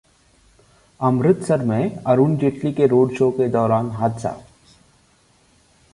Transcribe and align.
अमृतसर 0.99 1.63
में 1.63 2.03
अरुण 2.07 2.35
जेटली 2.37 2.71
के 2.73 2.87
road 2.87 3.13
show 3.13 3.29
के 3.31 3.47
दौरान 3.49 3.89
हादसा 3.91 4.35